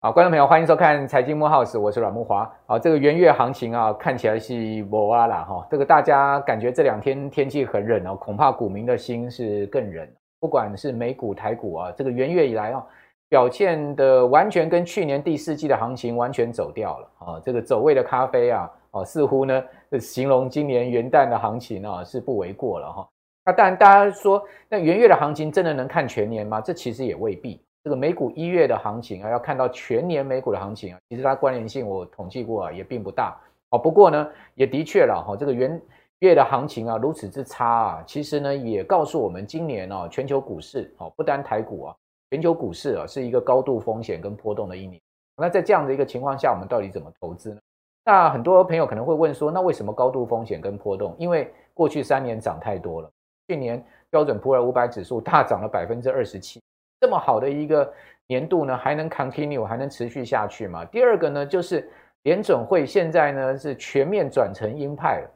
[0.00, 2.48] 好，观众朋友，欢迎收看《财经慕 House》，我是阮木华。
[2.66, 4.54] 好，这个元月行情啊，看起来是
[4.88, 5.66] 无啊啦哈。
[5.68, 10.06] 这个大家感觉这两天天气很冷哦，恐怕股民的心是更冷。
[10.38, 12.86] 不管是美股、台股啊，这个元月以来啊，
[13.28, 17.40] 表现的完全跟去年第四季的行情完全走掉了啊。
[17.42, 19.60] 这个走位的咖啡啊，哦，似乎呢，
[19.90, 23.08] 这形容今年元旦的行情啊，是不为过了哈。
[23.44, 26.60] 那当然，大家说，那元月的行情真的能看全年吗？
[26.60, 27.60] 这其实也未必。
[27.84, 33.78] 这个美股一月的行情啊，要看到全年美股的行情啊，其实它关联性我统计过啊，也并不大哦。
[33.78, 35.80] 不过呢，也的确了哈，这个元
[36.18, 41.96] 月的行情啊如此之差啊，其实呢也告诉我们，今年啊全球股市哦，不单台股啊，
[42.32, 45.00] 全球股市啊是一个高度风险跟波动的一年。
[45.36, 47.60] 那在这样的一个情况下，我们到底怎么投资呢？
[48.06, 51.16] 那很多朋友可能会问说，那为什么高度风险跟波动？
[51.18, 53.10] 因为过去三年涨太多了，
[53.48, 56.62] 去年标准普尔五百指数 大涨了百分之二十七。
[57.00, 57.92] 这么好的一个
[58.28, 60.84] 年度呢，还能 continue 还能持续下去吗？
[60.84, 61.90] 第二个呢，就是
[62.22, 65.30] 联准会现在呢是全面转成鹰派了。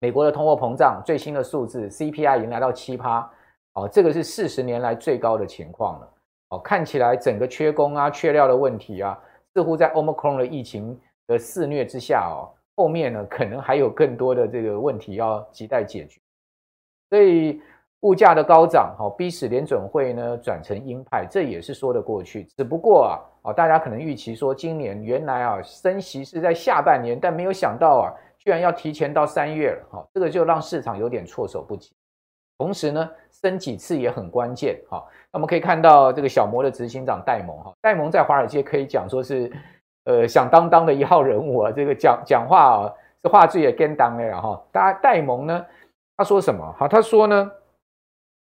[0.00, 3.26] 美国的通货膨胀最新的数字 CPI 已经来到七趴，
[3.72, 6.10] 哦，这个是四十年来最高的情况了。
[6.50, 9.18] 哦，看起来整个缺工啊、缺料的问题啊，
[9.54, 16.20] 似乎在 Omicron 的疫情的肆虐之下哦，后面呢可能还有更多的这个问题要亟待解决，
[17.10, 17.60] 所以。
[18.04, 22.44] 物价的高涨，哈，逼使联准会呢转成鹰派，这也是说得过去。
[22.54, 31.94] 只不过啊，啊，大家可能预期说，今年原来啊升息是在下半年，但没有想到啊，居然要提前到三月了，哈，这个就让市场有点措手不及。
[32.58, 35.02] 同时呢，升几次也很关键，哈。
[35.32, 39.50] 那我们可以看到这个小摩的执行长戴蒙，哈，戴蒙在华尔街可以讲说是，
[40.04, 44.62] 呃，响当当的一号人物啊，这个讲讲话啊，这话最也跟当的哈。
[44.72, 45.66] 大家戴蒙呢，
[46.16, 46.74] 他说什么？
[46.78, 47.50] 好，他说呢。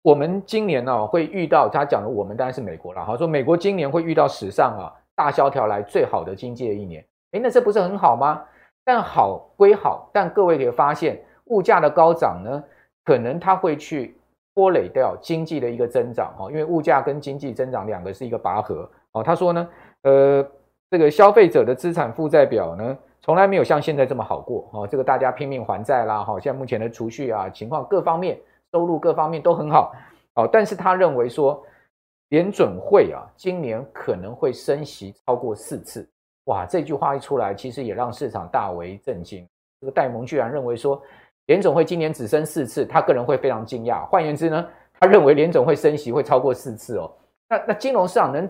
[0.03, 3.15] 我们今年呢、啊、会遇到他讲的，我们当然是美国了哈。
[3.15, 8.43] 说美国今年会遇到史上啊大萧条来最好的经济的一年，诶，那这不是很好吗？
[8.83, 12.63] 但好归好，但各位可以发现，物价的高涨呢，
[13.05, 14.17] 可能它会去
[14.55, 16.49] 拖累掉经济的一个增长哈。
[16.49, 19.21] 因为物价跟经济增长两个是一个拔河哦。
[19.21, 19.69] 他说呢，
[20.01, 20.43] 呃，
[20.91, 24.85] 这个消费者的资产负债表呢，从来没有像现在这么好过哦。
[24.85, 28.39] 这个大家拼命还债啦，哈，现在目前的储蓄啊情况各方面。
[28.73, 29.93] 收入各方面都很好，
[30.35, 31.61] 哦，但是他认为说，
[32.29, 36.07] 联准会啊，今年可能会升息超过四次，
[36.45, 39.45] 哇，这句话一出来，其实也让市场大为震惊。
[39.81, 41.03] 这个戴蒙居然认为说，
[41.47, 44.05] 联总会今年只升四次，他个人会非常惊讶。
[44.05, 44.65] 换言之呢，
[44.97, 47.11] 他认为联总会升息会超过四次哦。
[47.49, 48.49] 那那金融市场能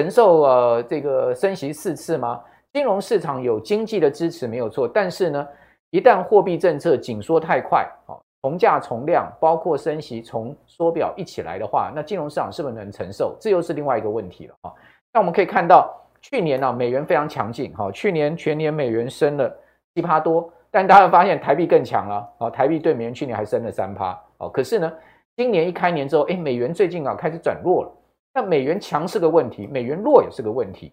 [0.00, 2.40] 承受呃这个升息四次吗？
[2.72, 5.46] 金融市场有经济的支持没有错，但是呢，
[5.90, 8.18] 一旦货币政策紧缩太快，哦。
[8.40, 13.36] 从价从量，包括升息、从缩表一起来的话，那金融市场是不是能承受？
[13.38, 14.72] 这又是另外一个问题了啊。
[15.12, 19.54] 那我们可以看到，去年呢，美元非常强劲，哈，去年全年美元升了
[19.94, 24.90] 七趴多，但大家发现台币更强了，啊，台币对美元去年还升了三趴，哦，可是呢，
[25.36, 27.92] 今年一开年之后，哎，美元最近啊开始转弱了。
[28.32, 30.92] 那美元强是个问题，美元弱也是个问题。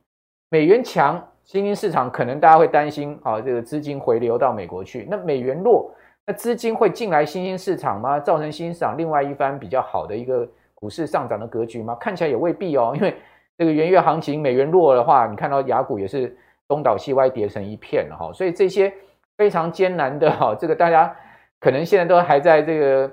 [0.49, 5.07] 美元强，新兴市场可能大家会担心啊，这个资金回流到美国去。
[5.09, 5.91] 那美元弱。
[6.29, 8.19] 那资金会进来新兴市场吗？
[8.19, 11.95] 造成新兴市场另外一番比较好的一个股市上涨的格局吗？
[11.95, 12.91] 看起来也未必哦。
[12.93, 13.15] 因为
[13.57, 16.35] 这个元月行情，美元弱的话，你看到雅股也是
[16.67, 18.29] 东倒西歪，跌成一片了哈。
[18.33, 18.93] 所以这些
[19.37, 21.15] 非常艰难的哈，这个大家
[21.61, 23.09] 可能现在都还在这个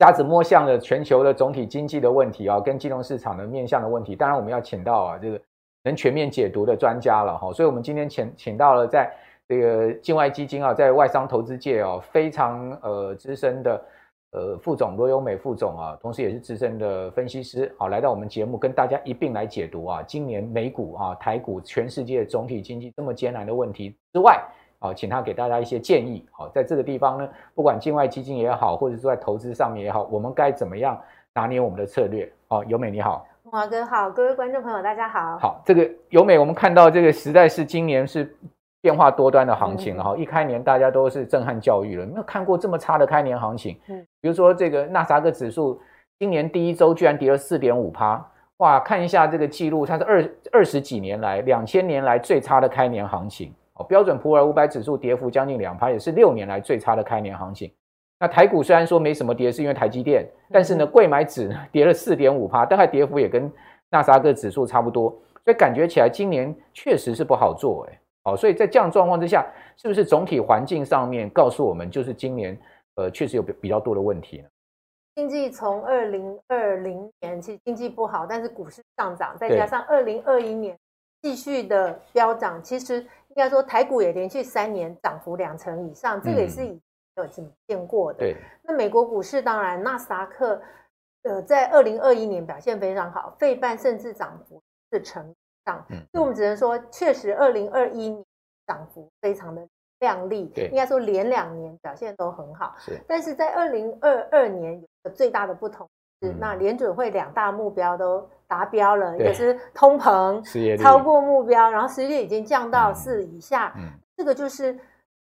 [0.00, 4.16] 瞎子摸象的全球的总体经济的问题啊，跟金融市场的面向的问题。
[4.16, 5.40] 当然我们要请到啊这个
[5.84, 7.52] 能全面解读的专家了哈。
[7.52, 9.08] 所以我们今天请请到了在。
[9.50, 13.84] 这个境外基金啊，在外商投资界哦，非常呃资深的
[14.30, 24.40] 呃副总罗友美副总啊，同时也是资深的分析师，好，来到我们节目跟大家一并来解读啊，今年美股啊、台股、全世界总体经济这么艰难的问题之外，
[24.80, 26.26] 啊，请他给大家一些建议。
[26.32, 31.00] 好，在这个地方呢，不管境外基金也好，或者说在投资上面也好，我们该怎么样
[31.32, 32.30] 拿捏我们的策略？
[32.48, 35.38] 好，尤美你好，华哥好，各位观众朋友大家好。
[35.38, 38.36] 好，这个尤美，我们看到这个实在是今年是。
[38.82, 43.78] 变化多端的行情了哈，一开年大家都是震撼教育了，没有看过这么差的开年行情。
[43.88, 45.78] 嗯，比如说这个纳斯达克指数
[46.18, 48.26] 今年第一周居然跌了四点五趴，
[48.56, 53.54] 哇，看一下这个记录，它是二二十几年来两千年来最差的开年行情。
[53.80, 57.72] 哦，标准普尔五百指数跌幅将近两趴，也是六年来最差的开年行情。
[58.18, 63.50] 那台股虽然说没什么跌，是因为台积电，但是呢，柜买指跌了四点五趴，大概跌幅也跟
[63.88, 65.10] 纳斯达克指数差不多，
[65.44, 67.98] 所以感觉起来今年确实是不好做哎。
[68.22, 69.46] 好，所以在这样状况之下，
[69.78, 72.54] 是不是总体环境上面告诉我们，就是今年
[72.96, 74.48] 呃确实有比比较多的问题呢？
[75.14, 80.76] 经济从二零二零年其实经济不好，但是股市上涨，再加上二零二一年
[81.22, 86.66] 继续的飙涨，其实应该说台股也连续三年涨幅两成以上，这个也是
[87.16, 88.18] 有怎见过的。
[88.20, 90.60] 对，那美国股市当然纳斯达克
[91.22, 95.34] 呃在二零二一年表现非常好，费半甚至涨幅四成以
[95.64, 98.24] 上，所以我们只能说确实二零二一年
[98.66, 99.66] 涨幅非常的。
[100.00, 102.74] 亮丽，应该说连两年表现都很好。
[102.78, 105.86] 是，但是在二零二二年有个最大的不同
[106.20, 113.74] 是，那联准会两大目标都达标了，一个是通膨超过目标，然后失业率已经降到四以下，
[114.16, 114.78] 这个就是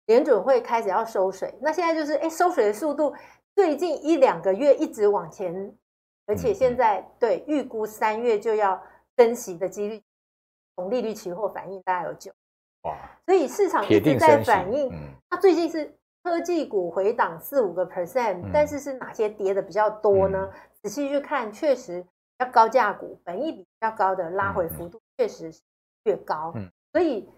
[0.07, 1.55] 联准会开始要收水。
[1.61, 3.15] 那现在就是，哎，收水的速度
[3.55, 5.73] 最近一两个月一直往前，
[6.27, 8.83] 而且现在对预估三月就要
[9.17, 10.03] 升息的几率，
[10.77, 12.33] 从利率期货反应大概有九。
[13.27, 14.91] 所以市场一直在反映，
[15.29, 15.93] 它最近是
[16.29, 20.51] 科技股回档四五个 percent，但是是哪些跌的比较多呢？
[20.83, 22.05] 仔细去看，确实
[22.39, 25.61] 要高价股，本益比比较高的拉回幅度确实是
[26.05, 26.53] 越高。
[26.55, 27.29] 嗯所以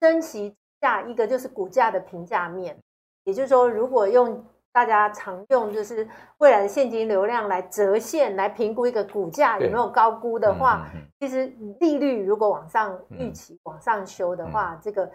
[0.00, 2.76] 升息下一个就是股价的评价面，
[3.24, 4.44] 也就是说，如果用。
[4.70, 10.86] 大家常用就是未来的现金流量来折现来评估一个股价有没有高估的话，
[11.18, 11.46] 其实
[11.80, 15.10] 利率如果往上预期往上修的话，这个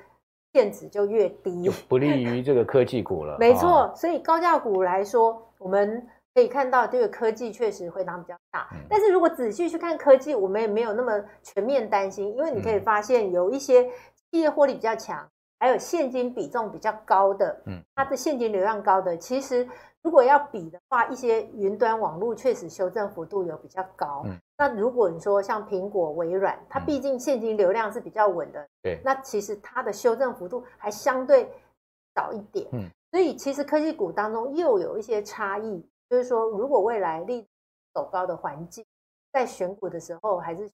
[0.54, 3.36] 现值就越低，就不利于这个科技股了。
[3.42, 8.70] 没错，所以高价股来说，我们可以看到这个科技确实回档比较大。
[8.88, 13.84] 但是如果仔细去看科技，我们也没有那么全面担心，因为你可以发现有一些
[14.32, 15.28] 企业获利比较强。
[15.60, 19.66] 还有现金比重比较高的，嗯，它的现金流量高的，其实
[20.02, 24.24] 如果要比的话，一些云端网络确实修正幅度有比较高。
[24.26, 31.50] 嗯，那如果你说像苹果、微软，它毕竟现金流量是比较稳的，对，那其实它的修正幅度还相对
[32.16, 32.68] 少一点。
[32.72, 37.48] 嗯，所以其实科技股当中又有一些差异，就是说，如果未来利率
[37.94, 38.86] 走高的环境，
[39.32, 40.70] 在选股的时候，还是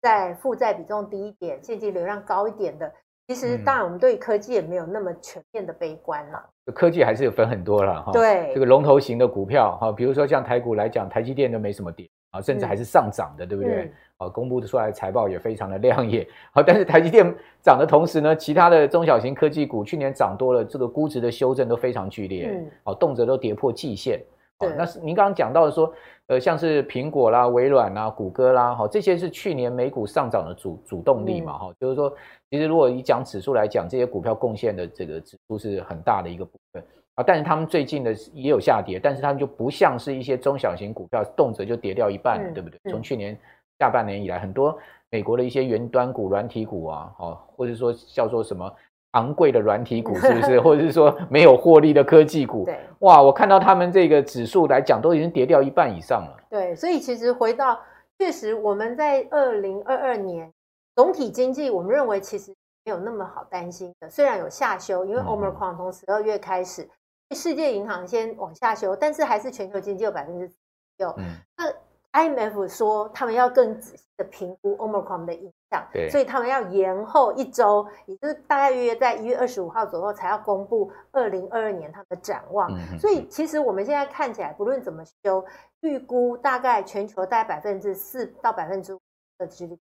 [0.00, 2.90] 在负债比重低一点、现金流量高一点的。
[3.28, 6.48] 其实，当然，我们对科技也没有那么全面的悲观了。
[6.72, 8.12] 科技还是有分很多了哈。
[8.12, 13.90] 对，这个龙头型的股票哈，比如说像台股来讲，台积电都没什么跌啊，甚至还是上涨的，对不对？
[14.18, 16.26] 啊，公布的出来的财报也非常的亮眼。
[16.52, 24.22] 好，但是台积电涨的同时呢，其他的中小型科技股去年涨多了，这个估值的修正都非常剧烈，哦，动辄都跌破季线。
[24.58, 25.92] 对，那是您刚刚讲到的说，
[26.28, 32.10] 呃，像是苹果啦、微软啦、谷歌啦，哈，这些是去年美股上涨的主主动力嘛，哈，就是说，
[32.50, 36.82] 其实如果以讲指数来讲，这些股票贡献的这个指数是很大的一个部分
[37.16, 42.78] 啊，但是他们最近的也有下跌，但是他们就不像是一些中小型股票，动辄就跌掉一半了，对不对？
[42.90, 43.36] 从去年
[43.78, 44.78] 下半年以来，很多
[45.10, 48.72] 美国的一些云端股、软体股啊，哦，或者说叫做什么？
[49.12, 52.66] 昂贵的软体股是不是， 或者是说没有获利的科技股？
[52.66, 56.36] 对，哇，我看到他们这个指数来讲，都已经跌掉一半以上了。
[56.50, 57.80] 对，所以其实回到
[58.18, 60.52] 确实，我们在二零二二年
[60.94, 62.52] 总体经济，我们认为其实
[62.84, 64.10] 没有那么好担心的。
[64.10, 66.86] 虽然有下修，因为 Omicron 从十二月开始，
[67.34, 70.52] 世界银行先往下修，但是还是全球经济有百分之
[70.98, 71.12] 六。
[71.18, 71.72] 嗯，那。
[72.12, 82.72] IMF 说，他们要更仔细的评估 Omicron 的影响，对，所以他们要延后一周，也就是大概约在一月二十五号左右才要公布二零二二年他们的展望。
[82.72, 85.44] 嗯、所以其实我们现在看起来，不论怎么修，
[85.80, 89.00] 预估大概全球大概百分之四到百分之五
[89.36, 89.78] 的 GDP，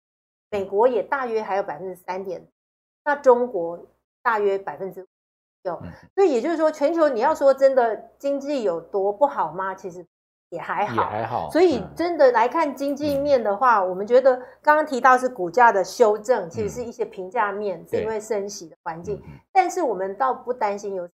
[0.51, 2.45] 美国也大约还有百分之三点，
[3.05, 3.79] 那中国
[4.25, 5.07] 大约百分之五
[5.64, 5.83] 有，
[6.14, 9.75] 所以也就是说，全球你要说真的经济有多不好吗？
[9.75, 10.06] 其实。
[10.50, 11.50] 也还好，也还好。
[11.50, 19.21] 所以真的来看经济面的话，嗯、我们觉得刚刚提到是股价的修正，其实是一些评价面，嗯、是因为升息的环境。
[19.52, 21.09] 但是我们倒不担心有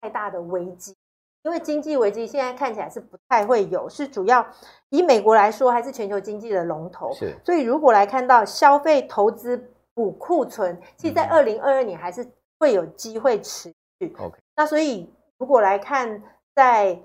[0.00, 0.96] 太大的危机，
[1.44, 4.44] 因为经济危机现在看起来是不太会有，是主要
[4.88, 7.12] 以美国来说，还是全球经济的龙头。
[7.12, 7.36] 是。
[7.44, 12.26] 所以如果来看到消费、投资、补库存，其实在二零二二年还是
[12.58, 13.76] 会有机会持续。
[14.18, 14.38] OK。
[14.56, 16.22] 那所以如果来看
[16.54, 16.98] 在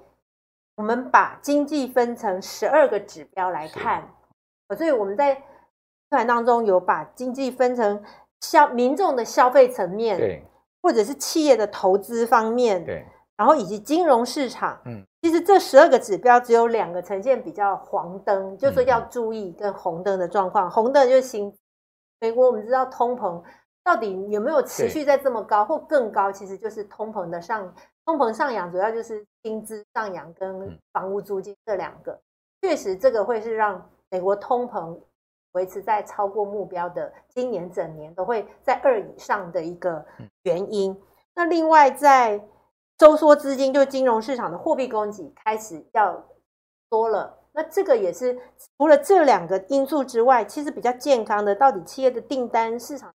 [0.75, 4.07] 我们把经济分成十二个指标来看，
[4.77, 5.41] 所以我们在课
[6.17, 8.03] 堂当中有把经济分成
[8.41, 10.43] 消民众的消费层面，对，
[10.81, 20.69] 或者是企业的投资方面，对，然后以及金融市场，嗯，其实这十二个指标只有两个呈现比较黄灯，就是说要注意跟红灯的状况。
[20.69, 21.51] 红灯就是新
[22.19, 23.41] 美国，我们知道通膨
[23.87, 27.73] 到底有没有持续在这么高或更高，其实就是通膨的上。
[28.05, 32.19] 通膨上扬主要就是薪资上扬跟房屋租金这两个，
[32.61, 34.97] 确实这个会是让美国通膨
[35.53, 40.05] 维持在超过目标的今年整年都会在二以上的一个
[40.43, 41.01] 原因。
[41.33, 42.45] 那另外在
[42.99, 46.25] 收缩资金，就金融市场的货币供给开始要
[46.89, 47.37] 多了。
[47.53, 48.37] 那这个也是
[48.77, 53.13] 除了这两个因素之外，其实比较健康的，到底企业的订单、市场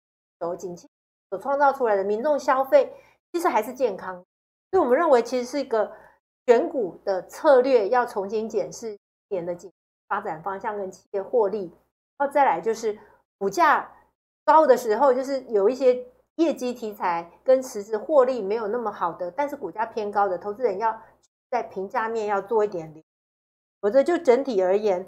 [0.50, 0.88] 有景气
[1.30, 2.94] 所创造出来的民众消费，
[3.32, 4.16] 其实还是健康。
[4.72, 5.92] 所以我们认为，其实是一个
[6.46, 9.72] 选股的策略要重新检视今年的景
[10.08, 11.72] 发展方向跟企业获利，
[12.18, 12.98] 然后再来就是
[13.38, 13.92] 股价
[14.46, 16.06] 高的时候，就是有一些。
[16.36, 21.00] 业绩题材跟实质获利没有那么好的，但是股价偏高的投资人要
[21.52, 23.04] 在评价面要做一点点，
[23.82, 25.08] 否则就整体而言，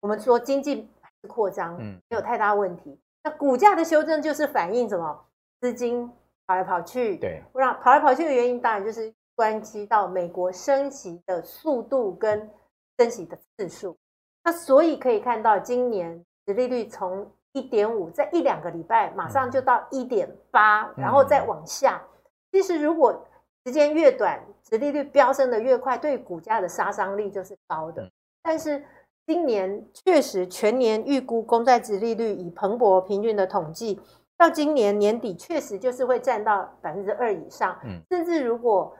[0.00, 3.00] 我们说经济还是扩张嗯，没有太大问题。
[3.22, 5.26] 那股价的修正就是反映什么？
[5.60, 6.10] 资金
[6.46, 12.50] 跑来跑去，对，不然跑来跑去的原因当然就是关系到美国升息的速度跟
[12.98, 13.96] 升息的次数。
[14.42, 22.02] 那所以可以看到，今年殖利率从一点五，在一两个礼拜，马上就到一点八，然后再往下。
[22.50, 23.26] 其实如果
[23.66, 28.10] 时间越短，殖利率飙升的越快，对股价的杀伤力就是高的。
[28.42, 28.82] 但是
[29.30, 34.00] 今年确实全年预估公债值利率以蓬勃平均的统计，
[34.36, 37.78] 到今年年底确实就是会占到百分之二以上。
[37.84, 38.92] 嗯甚至如果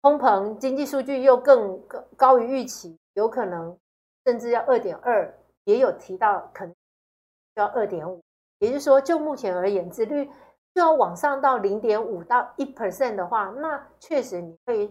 [0.00, 3.76] 通膨经济数据又更高高于预期，有可能
[4.24, 5.30] 甚至要二点二，
[5.64, 6.74] 也有提到可能。
[7.56, 8.22] 要二点五，
[8.60, 10.24] 也就是说，就目前而言，殖率
[10.72, 14.90] 就要往上到零点五到一 percent 的话，那确实你会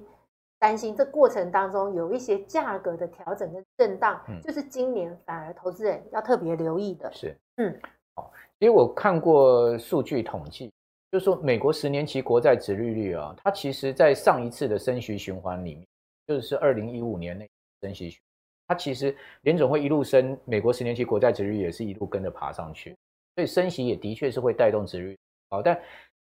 [0.59, 7.11] 担心这过程当中有一些价格的调整跟震荡，嗯、就是今年反而投资人要特别留意的。
[7.13, 7.79] 是，嗯，
[8.15, 10.71] 好，因为我看过数据统计，
[11.11, 15.85] 就是说美国十年期国债殖利率啊，它其实在上一次的升息循环里面，
[16.25, 17.47] 就是二零一五年那
[17.81, 18.21] 升息循环。
[18.69, 22.95] 它其实联总会一路升，美国十年期国债殖利率也是一路跟着爬上去，
[23.35, 25.17] 所以升息也的确是会带动殖率
[25.49, 25.61] 好。
[25.61, 25.79] 但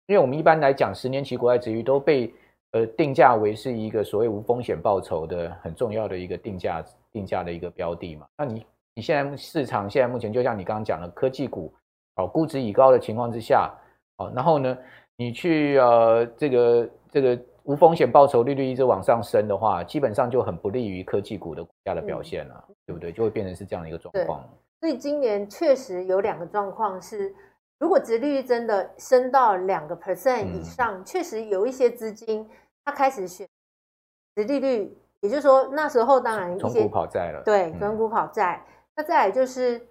[0.08, 2.34] 因为我们一般来讲，十年期国债殖利率都被
[2.76, 8.28] 呃定价为是一个所谓无风险报酬的很重要的一个定价定价的一个标的嘛。
[8.38, 8.66] 那你
[8.96, 11.74] 你现在市场现在目前就像你刚刚讲的科技股
[12.18, 13.74] 哦，估值已高的情况之下
[14.18, 14.78] 哦，然后呢，
[15.16, 17.40] 你去呃这个这个。
[17.66, 23.12] 无风险报酬利率一直往上升的话，基本上就很不利于科技股的股价的表现了，嗯、对不对？
[23.12, 24.48] 就会变成是这样的一个状况。
[24.80, 27.34] 所以今年确实有两个状况是，
[27.80, 32.48] 如果殖利率真的升到两个 percent 以上，嗯、确实有一些资金
[32.86, 33.48] 它开始选
[34.36, 38.64] 殖利率，也就是说那时候当然一些股跑债了，对，存股跑债。
[38.66, 39.86] 嗯、那再来就是，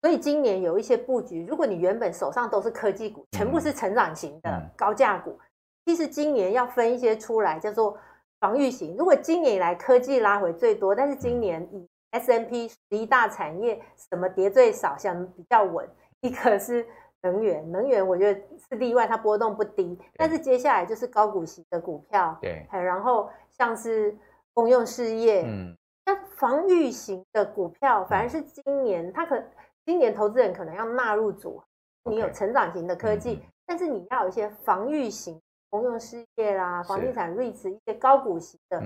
[0.00, 5.38] 所以今年有一些布局，如果你原本手上都是科技股，全部是成长型的、嗯、高价股。
[5.84, 7.98] 其实今年要分一些出来，叫做
[8.38, 8.96] 防御型。
[8.96, 15.88] 如果今年以来科技拉回最多，但是今年以 S M P 十一大产业什么跌最少，像比较稳，
[16.20, 16.86] 一个是
[17.22, 19.98] 能源，能源我觉得是例外，它波动不低。
[20.16, 24.16] 但是接下来就是高股息的股票，对，然后像是
[24.52, 29.42] 公用事业，嗯，那防御型的股票反而是今年它可
[29.84, 31.64] 今年投资人可能要纳入组合。
[32.10, 35.40] 你有成长型的科技，但是你要有一些防御型。
[35.70, 38.82] 公用事业啦，房地产、REITs 一些高股息的，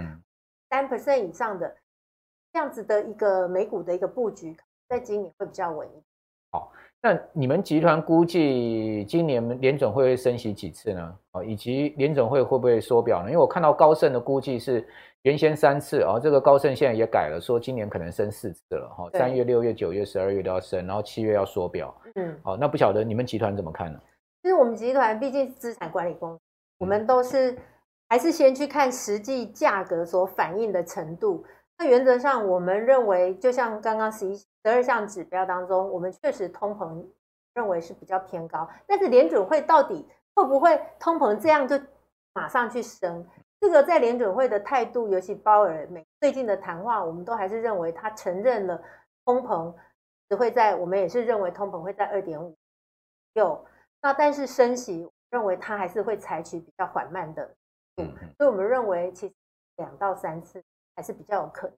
[0.68, 1.76] 三 percent 以上的
[2.52, 4.56] 这样子的一个美股的一个布局，
[4.88, 6.02] 在今年会比较稳一点。
[6.52, 6.70] 好，
[7.02, 11.18] 那你们集团估计今年联总会升息几次呢？
[11.32, 13.30] 哦，以及联总会会不会缩表呢？
[13.30, 14.86] 因为我看到高盛的估计是
[15.22, 21.94] 原先三次哦，这个高盛现在也改了，说今年可能升四次了哈，三月、六月、九月、十二月都要升，然后七月要缩表。
[22.14, 23.98] 嗯，好，那不晓得你们集团怎么看呢？
[24.42, 26.40] 其实我们集团毕竟是资产管理公司。
[26.78, 27.56] 我们都是
[28.08, 31.44] 还是先去看实际价格所反映的程度。
[31.82, 37.04] 那原则上，我们认为，就像刚刚十一十二项指标当中，我们确实通膨
[37.54, 38.70] 认为是比较偏高。
[38.86, 41.76] 但是联准会到底会不会通膨这样就
[42.34, 43.26] 马上去升？
[43.58, 48.80] 这个在联准会的态度，尤其鲍尔每最近的谈话，我们都还是认为他承认了
[49.24, 49.74] 通膨
[50.28, 52.54] 只会在，我们也是认为通膨会在二点五
[53.32, 53.66] 有。
[54.00, 55.10] 那但是升息。
[55.30, 57.54] 认为他还是会采取比较缓慢的，
[57.96, 59.34] 嗯，所以我们认为其实
[59.76, 60.62] 两到三次
[60.96, 61.76] 还是比较有可能。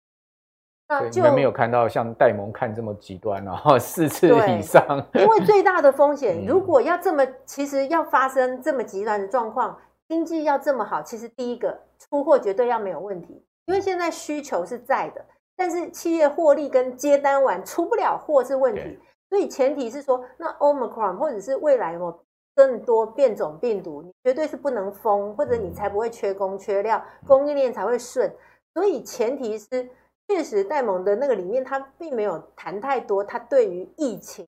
[0.86, 4.84] 那就没有看到像戴蒙看这么极端哦， 四次以上。
[5.14, 9.78] 因为最大的风险，如果要这么，其实要发生这么极端的状况，
[10.08, 15.24] 经济要这么好，其实第一个出货绝对要没有问题，因为现在需求是在的，
[15.56, 18.98] 但是企业获利跟接单完出不了货是问题，
[19.30, 22.20] 所以前提是说，那 Omicron 或者是未来有。
[22.56, 28.32] 更多变种病毒，你绝对是不能封，或者你才不会缺工缺料，供应链才会顺。
[28.74, 29.88] 所以前提是，
[30.28, 34.46] 确实戴蒙的那个里面，他并没有谈太多，他对于疫情、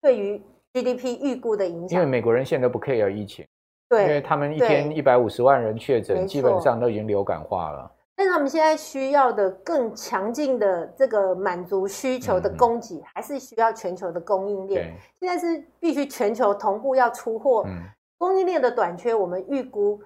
[0.00, 0.40] 对于
[0.72, 1.98] GDP 预估的影响。
[1.98, 3.46] 因为美国人现在都不 care 疫情，
[3.88, 7.90] 对，因为他们一天一百五十万人确诊，基本上都已经流感化了。
[8.14, 14.94] 但是他们现在需要的更强劲的这个满足需求的供给，嗯、还是需要全球的供应链。
[15.18, 17.82] 现在是必须全球同步要出货，嗯、
[18.18, 20.00] 供应链的短缺，我们预估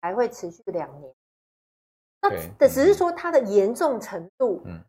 [0.00, 1.12] 还会持续两年。
[2.58, 4.80] 那只是说它的严重程度，嗯，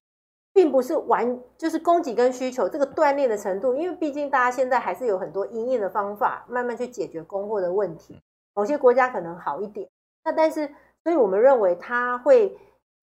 [0.53, 8.22] 并不是完就是供给跟需求这个断裂的程度，因为毕竟大家现在还是有很多因应的方法，慢慢去解决供货的问题。
[8.53, 9.89] 某些国家可能好一点，
[10.24, 10.70] 那但是。
[11.03, 12.53] 所以我们认为它会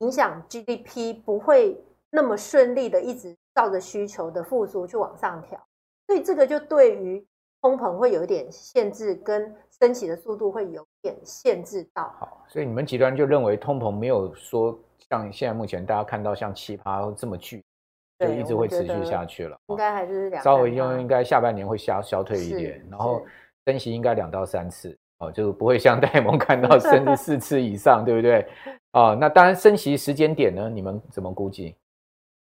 [0.00, 5.58] 影响 GDP，不会那么顺利的一直照着需求的复苏去往上调。
[6.06, 7.26] 所以这个就对于
[7.64, 12.14] 通膨会有一点限制，跟升息的速度会有点限制到。
[12.20, 14.78] 好，所以你们极端就认为通膨没有说
[15.08, 17.64] 像现在目前大家看到像奇葩这么巨，
[18.18, 19.56] 就一直会持续下去了。
[19.68, 23.22] 应该还是两稍微应该下半年会消消退一点，然后
[23.64, 24.94] 升息应该两到三次。
[25.20, 28.46] 哦，就不会像戴蒙看到 升至四次以上，对不对？
[28.92, 30.68] 哦，那当然升息时间点呢？
[30.68, 31.74] 你们怎么估计？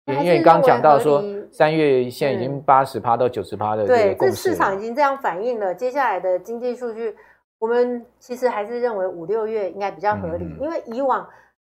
[0.06, 5.74] 因为刚刚讲到说，三月现在已经八十趴到九十趴的这个对，这市场已经这样反映了。
[5.74, 7.16] 接下来的经济数据，
[7.58, 11.28] 我们其实还是认为五六月应该比较合理，嗯、因为以往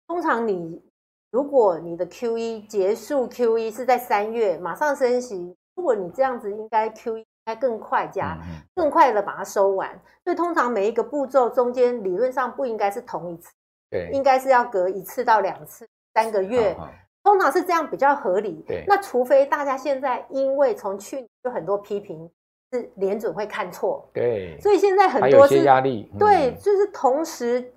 [0.09, 0.83] 通常你
[1.31, 7.25] 如果你的 QE 结束，QE 是在三月马上升息，如果你这样子，应该 QE。
[7.49, 8.37] 应该更快加，
[8.75, 9.89] 更快的把它收完。
[10.25, 13.53] 所以通常每一个步骤中间理论上不应该是同一次，
[13.89, 16.91] 对，应该是要隔一次到两次，三个月，好好
[17.27, 18.65] 通常是这样比较合理。
[18.69, 22.31] 对，那除非大家现在因为从去年就很多批评
[22.73, 27.73] 是联准会看错，对，所以现在很多是压力，嗯、对，就是同时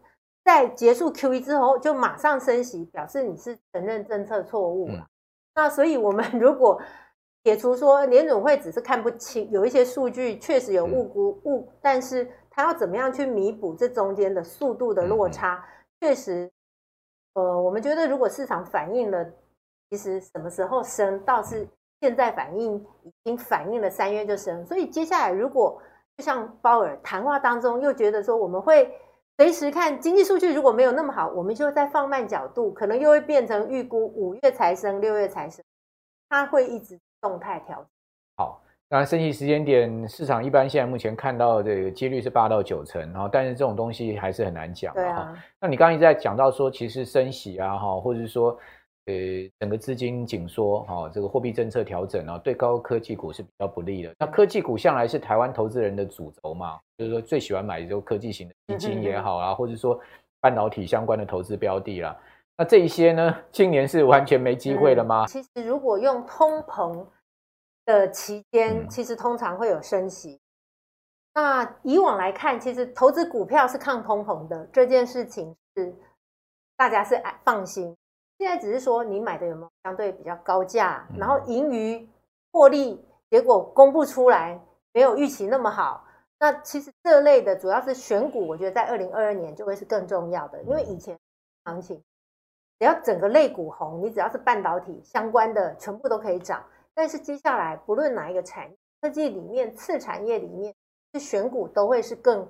[0.46, 4.94] 在结束 QE 之后就马上升息，表示你是承认政策错误了。
[4.94, 5.06] 嗯、
[5.56, 6.80] 那所以我们如果
[7.44, 15.66] 解除说联准会只是看不清，有一些数据确实有误估误，但是他要怎么样去弥补这中间的速度的落差？
[16.02, 16.48] 确实，
[17.34, 19.26] 呃，我们觉得如果市场反映了，
[19.90, 21.68] 其实什么时候升，倒是
[22.02, 25.82] 现在反应已经反映了三月就升，所以接下来如果
[26.18, 28.92] 就像鲍尔谈话当中又觉得说我们会
[29.38, 35.64] 随时看经济数据，如果没有那么好，我们就再放慢角度，可能又会变成预估五月才升，六月才升，
[36.30, 37.00] 他会一直。
[37.22, 37.88] 动态调整。
[38.38, 44.92] 好，当然升息时间点，市场一般现在目前看到的这个几率是八到九成，然后但是这种东西还是很难讲。
[44.96, 45.32] 的哈。
[45.62, 48.58] 那你刚刚一直在讲到说，其实升息啊，哈，或者是说，
[49.06, 49.14] 呃，
[49.60, 54.12] 整个资金紧缩，哈，这个货币政策调整啊，对高科技股是比较不利的。
[54.18, 60.00] 那科技股向来是台湾投资人的主轴嘛，就是说最喜欢买的就科技型的基金也好啊，或者说
[60.42, 62.18] 半导体相关的投资标的啦。
[62.58, 65.26] 那这一些呢，今年是完全没机会了吗？
[65.26, 67.06] 嗯，其实如果用通膨
[67.90, 70.34] 的期间，其实通常会有升息。
[70.34, 70.40] 嗯。
[71.34, 75.92] 那以往来看，其实投资股票是抗通膨的这件事情是
[76.78, 77.96] 大家是放心。
[78.38, 82.08] 现在只是说你买的有没有相对比较高价，然后盈余
[82.52, 84.62] 获利结果公布出来
[84.94, 86.06] 没有预期那么好。
[86.40, 91.18] 那其实这类的主要是选股，我觉得在二零二二年就会是更重要的，因为以前
[91.66, 92.02] 行情。
[92.80, 96.64] 只要整个类股红，你只要是半导体相关的，全部都可以涨。
[97.00, 100.76] 但是接下来，不论哪一个产业，科技里面、次产业里面，
[101.14, 102.46] 是选股都会是更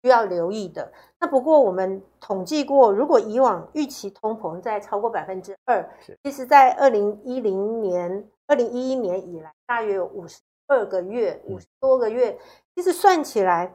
[0.00, 0.92] 需要留意的。
[1.18, 5.84] 那不过我们统计过，如果以往预期通膨在超过百分之二，
[6.22, 12.38] 其实在二零一零年、二零一一年以来，大约有五十二个月、五十多个月，
[12.76, 13.74] 其实算起来，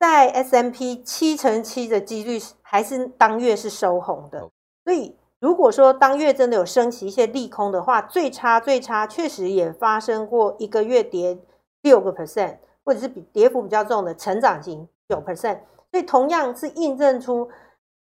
[0.00, 4.48] 在 S M P 七成七的几率还是当月是收红的，
[4.82, 5.14] 所以。
[5.42, 11.36] 如果说当月真的有升起一些利空的话，最差最差确实也发生过一个月跌
[11.80, 15.58] 六个 percent，或者是比跌幅比较重的成长型九 percent。
[15.90, 17.50] 所以同样是印证出，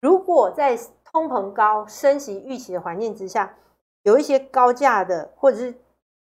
[0.01, 3.55] 如果在通膨高、升息预期的环境之下，
[4.03, 5.73] 有一些高价的或者是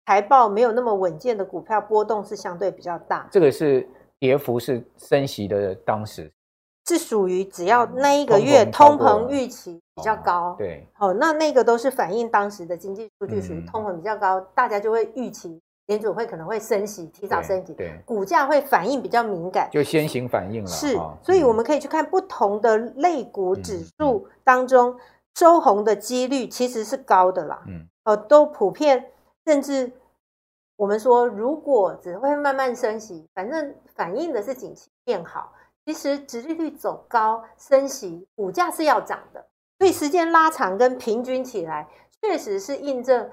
[0.07, 3.29] 财报没有那么稳健的股票，波动是相对比较大。
[3.33, 3.85] 这个是
[4.21, 6.31] 跌幅是升息的当时。
[6.91, 20.67] 是属于只要那一个月通膨预期比较高，对，哦，那那个都是反映当时的经济数据属于通膨比较高，大家就会预期联准会可能会升息，提早升息，对，股价会反应比较敏感，就先行反应了。
[20.67, 24.97] 是，所以我们可以去看不同的类股指数当中
[25.37, 29.13] 收红的几率其实是高的啦，嗯，呃，都普遍，
[29.47, 29.93] 甚至
[30.75, 35.53] 我们说如果只会慢慢升息，反正反映的是景气变好。
[35.93, 39.45] 其实，殖利率走高，升息，股价是要涨的。
[39.77, 41.89] 所以，时间拉长跟平均起来，
[42.23, 43.29] 确实是印证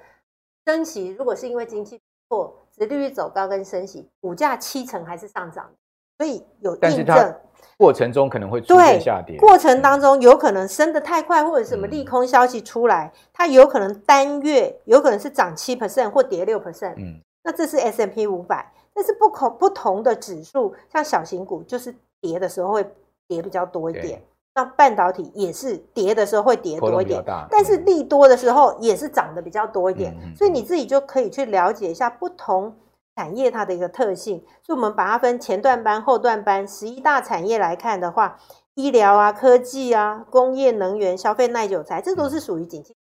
[0.65, 1.15] 升息。
[1.19, 5.69] 如果是因为经济不错，殖利率走高跟升息，股价七成还是上涨。
[6.17, 7.35] 所以有印证，
[7.77, 9.37] 过程中可能会出现下跌。
[9.37, 16.95] 过程当中有可能升得太快，或者什么利空消息出来，嗯、它有可能单月有可能是涨七 percent 或跌六 percent。
[16.97, 22.83] 嗯，那这是 S M P 五百，但是不可不同的指数，像小型股就是跌的时候会
[23.27, 24.21] 跌比较多一点。
[24.55, 32.75] 那半导体也是跌的时候会跌多一点，但是利多的时候也是涨得比较多一点，嗯、所以你自己就可以去了解一下不同
[33.15, 34.43] 产业它的一个特性。
[34.63, 38.39] 所以我们把它分前段班、后段班，十一大产业来看的话，
[38.73, 42.95] 医疗啊、科技啊、工业、能源、消费、耐久材，这都是属于景气。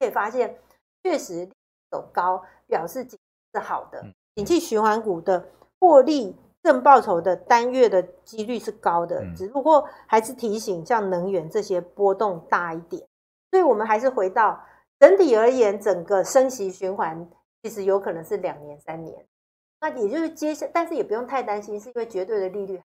[0.00, 0.58] 可以发现，
[1.04, 1.48] 确实
[1.88, 3.18] 走高表示景气
[3.54, 6.34] 是好的，景气循环股的获利。
[6.66, 13.00] 正报酬的单月的几率是高的，只不过还是提醒，像能源这些波动大一点。
[13.52, 14.60] 所以，我们还是回到
[14.98, 17.30] 整体而言，整个升息循环
[17.62, 19.24] 其实有可能是两年、三年。
[19.80, 22.82] 那也就是接下，但是也不用太担心，是因为绝对的利率。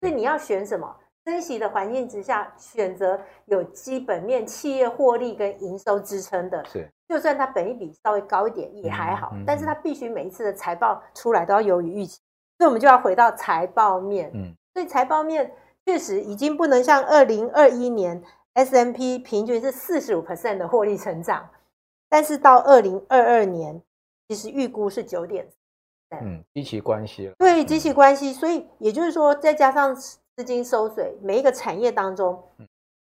[0.00, 0.96] 所以你要选什么？
[1.26, 6.64] 升息的环境之下，选择有基本面、企业获利跟营收支撑的。
[6.64, 12.18] 是，就算它本益比稍微高一点也还好，但是它必须每一次的财报出来都要优于预期。
[12.58, 15.54] 所以我们就要回到财报面，嗯，所以财报面
[15.86, 18.20] 确实已经不能像二零二一年
[18.54, 21.48] S M P 平均是四十五 percent 的获利成长，
[22.08, 23.80] 但是到二零二二年，
[24.28, 25.48] 其实预估是九点
[26.10, 32.42] 三，嗯，基期关系了，对，基期关系，所以也就是说，再加上资金收水，每一个产业当中，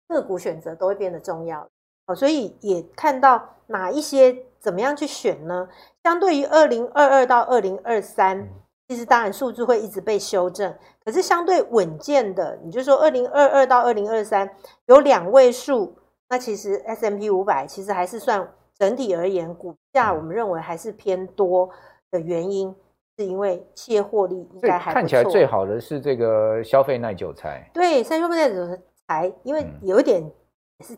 [0.08, 1.70] 个股选择都会变得重要，
[2.08, 5.70] 好，所以也看到哪一些怎么样去选呢？
[6.04, 8.50] 相对于二零二二到二零二三。
[8.88, 14.50] 其实当然数字会一直被修正，可是相对稳健的，你就说二零二二到二零二三
[14.88, 15.98] 有两位数，
[16.30, 21.70] 那其实 S M P 五百其实还是算整体而言股价，我们认为还是偏多
[22.12, 22.76] 的原因，
[23.18, 30.98] 是因为企业获利应该还看起来最好的是这个消费耐久财，对，消费耐久财，因为有一点也是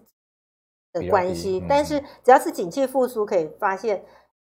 [0.92, 4.04] 的关系，嗯、但是只要是景气复苏，可以发现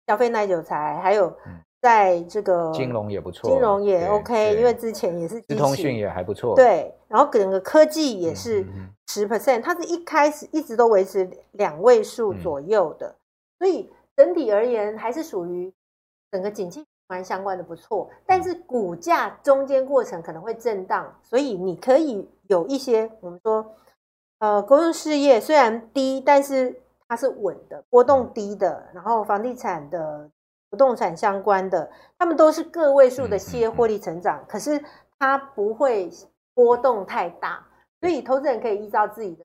[0.07, 1.37] 消费耐久财还有。
[1.81, 8.67] 在这个金融也不错，金融也 OK，因为之前也是资通讯也还不错，对，然后整个科技也是
[9.07, 13.17] 十 percent，它是一开始一直都维持两位数左右的，嗯、
[13.59, 15.73] 所以整体而言还是属于
[16.33, 23.65] 整个景气蛮相关的不错，但是股价中间过程可能会震荡，所以你可以有一些我们说，
[24.41, 30.29] 呃，公用事业虽然低，但是它是稳的，波动低的，然后房地产的。
[30.69, 34.83] 不动产相关的，他们都是个位数的企业获利成长，可是
[35.19, 36.11] 它不会
[36.55, 37.65] 波动太大，
[38.01, 39.45] 所以投资人可以依照自己的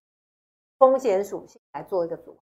[0.80, 2.38] 风险属性来做一个组合。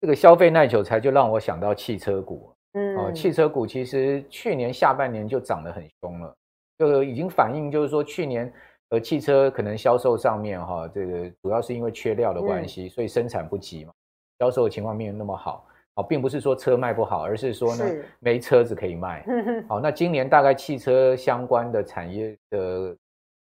[0.00, 6.34] 这个消费耐久才就让我想到汽车股，嗯，哦，汽车股其实去年下半年就涨得很凶了，
[6.78, 8.52] 就已经反映就是说去年
[8.90, 13.92] 呃汽车可能销售上面哈，这个主要是因为缺料的关系，嗯、所以生产不及嘛，
[14.38, 15.66] 销售的情况没有那么好。
[15.94, 19.26] 哦，并不是说车卖不好，而是说呢，是没车子可以卖。
[19.68, 22.96] 好，那今年大概汽车相关的产业的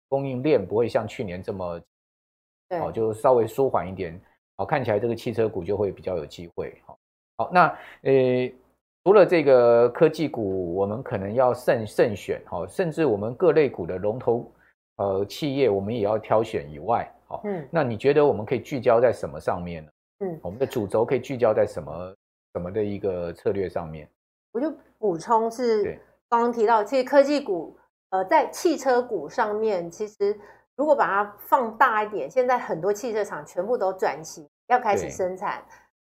[0.07, 1.81] 供应链不会像去年这么，
[2.79, 4.19] 好，就稍微舒缓一点。
[4.57, 6.79] 好，看起来这个汽车股就会比较有机会。
[6.85, 6.97] 好，
[7.37, 7.67] 好，那
[8.03, 8.53] 呃，
[9.03, 12.39] 除了这个科技股，我们可能要慎慎选。
[12.45, 14.49] 好，甚至我们各类股的龙头
[14.97, 17.11] 呃企业，我们也要挑选以外。
[17.27, 19.91] 好，嗯，那你觉得我们可以聚焦在什么上面呢？
[20.19, 22.15] 嗯，我们的主轴可以聚焦在什么？
[22.55, 24.09] 什么的一个策略上面，
[24.53, 27.77] 我就补充是刚刚提到，其实科技股，
[28.11, 30.39] 呃，在汽车股上面，其实
[30.77, 35.65] 如果把它放大一点，现在很多汽车厂全部都转型，要开始生产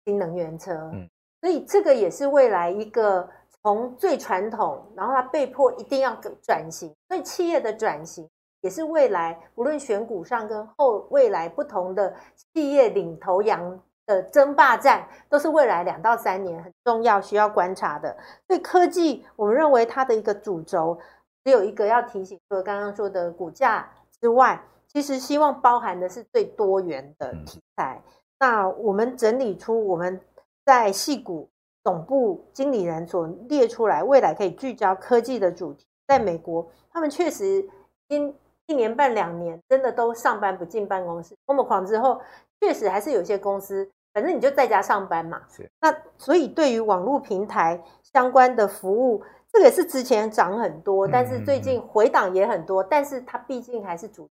[0.06, 1.10] 新能源车，嗯，
[1.42, 3.28] 所以这个也是未来一个
[3.64, 8.30] 从最传统，然后它被迫一定要转型，所以企业的转型
[8.62, 12.14] 也是未来无论选股上跟后未来不同的
[12.54, 13.82] 企业领头羊。
[14.08, 18.18] 的争霸战都是未来两到三年很重要需要观察的。
[18.48, 20.98] 所以科技，我们认为它的一个主轴
[21.44, 23.88] 只有一个要提醒，除了刚刚说的股价
[24.20, 28.02] 之外，其实希望包含的是最多元的题材。
[28.40, 30.20] 那我们整理出我们
[30.66, 31.50] 在戏股
[31.84, 37.68] 总部经理人所列出来未来可以聚焦科技的主题，在美国，他们确实
[38.08, 38.34] 因
[38.68, 42.22] 一年半两年真的都上班不进办公室，欧盟狂之后，
[42.62, 43.90] 确实还是有些公司。
[44.14, 45.70] 反正你就在家上班嘛，是。
[45.82, 54.30] 那所以对于网络平台相关的服务，这个也是之前涨很多，但是最近回档也很多，但是它毕竟还是主。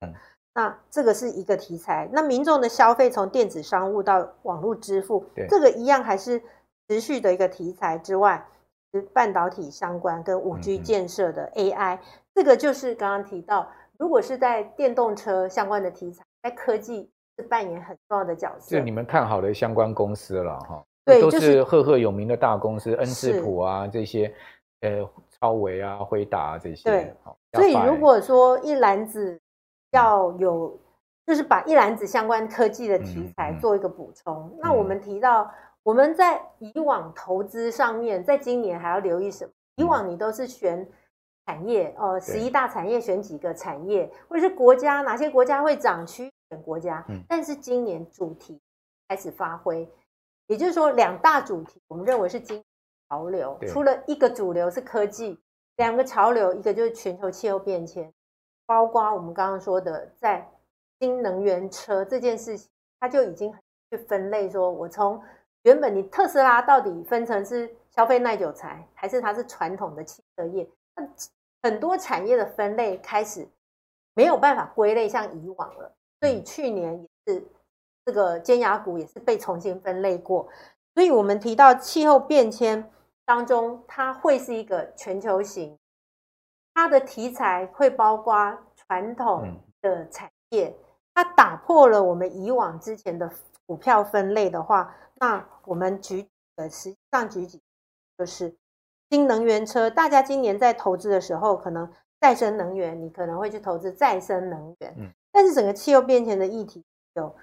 [0.00, 0.14] 嗯。
[0.54, 2.10] 那这个是一个题材。
[2.12, 6.42] 那民众的消费从电子商务到网络支付，这个一样还是
[6.88, 8.46] 持续的一个题材之外，
[8.92, 11.98] 是半导体相关跟五 G 建设的 AI，
[12.34, 18.76] 这个就是刚刚提到如果是在电动车相关的题材，在科技是扮演很重要的角色。
[18.76, 20.84] 是你们看好的相关公司了哈？
[21.04, 24.32] 对，都是赫赫有名的大公司，恩智浦啊这些，
[24.80, 26.88] 呃，超微啊、辉达啊这些。
[26.88, 27.14] 对，
[27.52, 29.40] 所以如果说一篮子
[29.92, 30.78] 要有，
[31.26, 35.50] 就是把一篮子相关科技的题材做一个补充，嗯嗯、那我们提到
[35.82, 39.50] 我们在以往投资上面，在今年还要留意什么？
[39.76, 40.88] 以往你都是选。
[41.44, 47.04] 产业哦，十一大产业选几个产业，或者是国家哪些国家会涨区选国家。
[47.08, 48.60] 嗯，但是今年主题
[49.08, 49.88] 开始发挥，
[50.46, 52.62] 也就是说两大主题，我们认为是今
[53.08, 53.58] 潮流。
[53.68, 55.38] 除了一个主流是科技，
[55.76, 58.12] 两个潮流，一个就是全球气候变迁，
[58.66, 60.50] 包括我们刚刚说的在
[60.98, 63.52] 新能源车这件事情，它就已经
[63.90, 65.22] 去分类说，我从
[65.62, 70.68] 原本你特斯拉到底分成是消费耐久材，还是它是传统的汽车业？
[71.62, 73.46] 很多产业的分类开始
[74.14, 77.44] 没有办法归类像以往了，所以去年也是
[78.04, 80.48] 这个尖牙股也是被重新分类过。
[80.94, 82.88] 所以我们提到气候变迁
[83.24, 85.76] 当中，它会是一个全球型，
[86.72, 90.72] 它的题材会包括传统的产业，
[91.12, 93.28] 它打破了我们以往之前的
[93.66, 97.60] 股票分类的话，那我们举呃实际上举几
[98.16, 98.54] 就是。
[99.10, 104.94] 新能源车，大家今年在投资的时候，可能再生能源，你可能会去投资再生能源。
[104.96, 107.34] 嗯，但是整个气候变迁的议题有，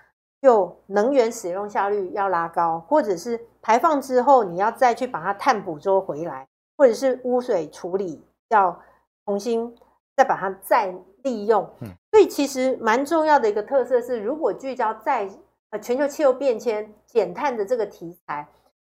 [0.42, 6.48] 就能源使用效率要拉高，或者是排放之后你要再去把它碳捕捉回来，
[6.78, 8.80] 或者是污水处理要
[9.26, 9.76] 重新
[10.16, 11.68] 再把它再利用。
[11.82, 15.30] 嗯，所以其实蛮重要的一个特色是，如果聚焦在
[15.72, 18.48] 呃全球气候变迁减碳的这个题材。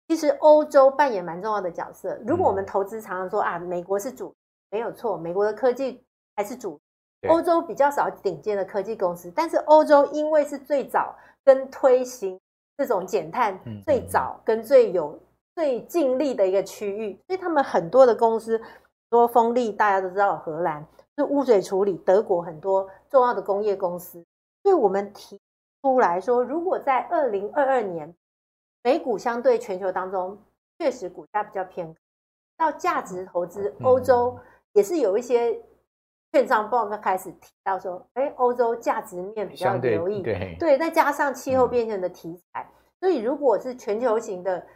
[0.06, 2.20] 其实欧洲扮演蛮重要的角色。
[2.28, 4.36] 如果我们投资常常说啊，美国是主，
[4.70, 6.04] 没有错，美国的科技
[6.36, 6.78] 还是主。
[7.30, 12.40] 欧洲比较少顶尖的科技公司，但是欧洲因为是最早跟推行
[12.78, 15.20] 这种减碳最早跟最有
[15.56, 18.62] 最尽力的一个区域，所以他们很多的公司，
[19.10, 20.86] 多风力大家都知道，荷兰
[21.18, 24.24] 是污水处理，德国很多重要的工业公司。
[24.64, 25.40] 所以我们提
[25.82, 28.14] 出来说，如果在二零二二年。
[28.86, 30.38] 美股相对全球当中，
[30.78, 32.00] 确实股价比较偏高。
[32.58, 34.38] 到价值投资，欧洲
[34.74, 35.58] 也是有一些
[36.34, 40.22] 券商报告开始提到说，哎，欧洲价值面比较留意。
[40.22, 42.70] 对，对，再加上气候变迁的题材，
[43.00, 44.68] 所以如果是全球型的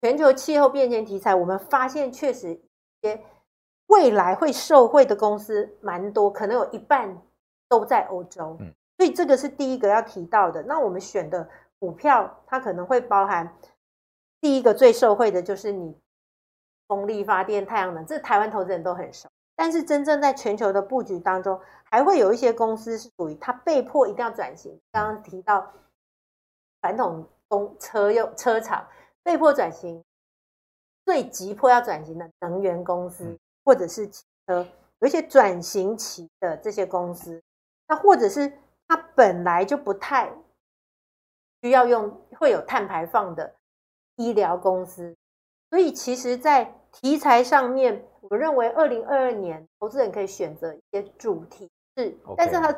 [0.00, 2.62] 全球气候变迁题材，我们发现确实一
[3.02, 3.20] 些
[3.88, 7.20] 未来会受惠的公司蛮多，可能有一半
[7.68, 8.56] 都在欧洲。
[8.60, 10.62] 嗯所以这个是第一个要提到的。
[10.62, 11.46] 那我们选的。
[11.82, 13.56] 股票它可能会包含
[14.40, 15.98] 第一个最受惠的就是你
[16.86, 19.28] 风力发电、太阳能，这台湾投资人都很熟。
[19.62, 24.76] 但是真正在全球的布局当中，还会有一些公司是属于它被迫一定要转型。
[24.90, 25.72] 刚刚提到
[26.80, 28.84] 传统工车用车厂
[29.22, 30.02] 被迫转型，
[31.04, 34.66] 最急迫要转型的能源公司，或者是汽车，
[34.98, 37.40] 有一些转型期的这些公司，
[37.86, 38.52] 那或者是
[38.88, 40.28] 它本来就不太。
[41.62, 43.54] 需要用会有碳排放的
[44.16, 45.14] 医疗公司，
[45.70, 52.72] 所以其实，在题材上面，我认为二零二二年投资人可以选择一些主题是，但是它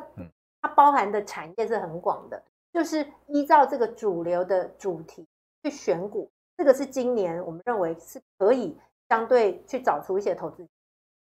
[0.62, 5.26] 它包含的产业是很广的，就是依照这个主流的主题
[5.62, 8.76] 去选股，这个是今年我们认为是可以
[9.08, 10.66] 相对去找出一些投资。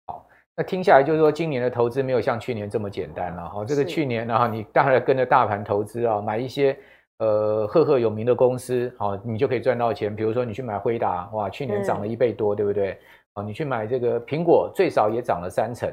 [0.06, 3.64] 好，那听下来就是说，今年的投资没有像去年这么简单了哈。
[3.64, 6.78] 这个去年呢，你当然跟着大盘投资啊，买一些。
[7.22, 10.14] 呃，赫赫有名的公司，好，你就可以赚到钱。
[10.14, 12.98] 比如说，你去买辉达，哇，去年涨了一倍多，对不对？
[13.32, 15.88] 好，你去买这个苹果，最少也涨了三成。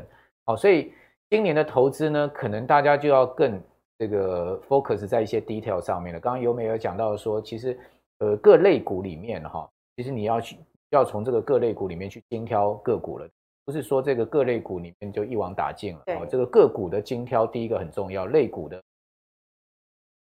[0.47, 0.91] 好，所以
[1.29, 3.61] 今年的投资呢，可能大家就要更
[3.99, 6.19] 这个 focus 在一些 detail 上面了。
[6.19, 7.77] 刚刚尤美有讲到说，其实
[8.21, 10.57] 呃各类股里面哈，其实你要去
[10.89, 13.29] 要从这个各类股里面去精挑个股了，
[13.65, 16.01] 不是说这个各类股里面就一网打尽了。
[16.07, 18.81] 哦，这个个股的精挑，第一个很重要，类股的。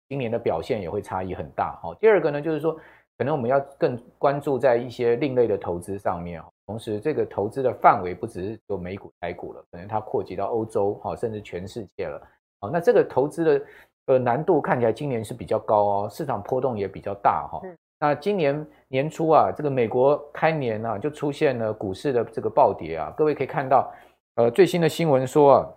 [0.08, 1.80] 今年的表现也会差异很大。
[1.82, 2.76] 哈，第二个呢，就是说，
[3.18, 6.42] 可能我们要更关注在一些另类的投资上面。
[6.68, 12.22] 同时，这个投资的范围不只是有美股、台股了，可能它扩及到欧洲，哈，甚至全世界了。
[12.60, 13.66] 好，那这个投资的
[14.08, 17.62] 呃难度看起来今年是比较高哦，市场波动也比较大哈。
[18.00, 23.14] 那今年年初啊，这个美国开年啊，就出现了股市的这个暴跌啊。
[23.16, 23.92] 各位可以看到，
[24.36, 25.70] 呃，最新的新闻说啊。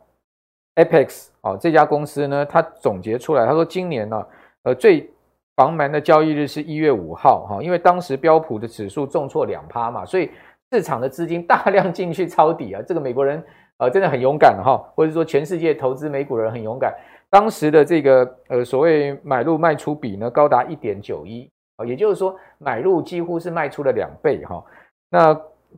[0.78, 4.26] Apex 啊，这家公司呢，它总结出来，他说今年呢、
[4.62, 5.10] 呃，最
[5.56, 10.30] 繁忙的交易日是一月五号，哈，因为当时标普的指数重挫两趴嘛，所以
[10.70, 13.42] 市场的资金大量进去抄底啊，这个美国人
[13.78, 16.94] 呃，真的很勇敢哈，或者说全世界投资美股的人很勇敢。
[17.28, 24.64] 当时的这个呃所谓买入卖出比呢，高达一点九一啊，也就是说买入几乎是卖出了两倍哈。
[25.10, 25.34] 那